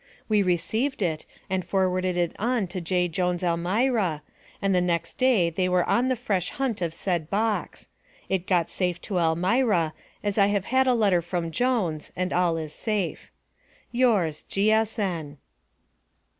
We 0.27 0.41
received 0.41 1.03
it, 1.03 1.27
and 1.47 1.63
forwarded 1.63 2.17
it 2.17 2.35
on 2.39 2.65
to 2.69 2.81
J. 2.81 3.07
Jones, 3.07 3.43
Elmira, 3.43 4.23
and 4.59 4.73
the 4.73 4.81
next 4.81 5.19
day 5.19 5.51
they 5.51 5.69
were 5.69 5.83
on 5.87 6.07
the 6.07 6.15
fresh 6.15 6.49
hunt 6.49 6.81
of 6.81 6.91
said 6.91 7.29
box; 7.29 7.87
it 8.27 8.47
got 8.47 8.71
safe 8.71 8.99
to 9.01 9.19
Elmira, 9.19 9.93
as 10.23 10.39
I 10.39 10.47
have 10.47 10.65
had 10.65 10.87
a 10.87 10.95
letter 10.95 11.21
from 11.21 11.51
Jones, 11.51 12.11
and 12.15 12.33
all 12.33 12.57
is 12.57 12.73
safe. 12.73 13.29
Yours, 13.91 14.41
G.S.N. 14.41 15.37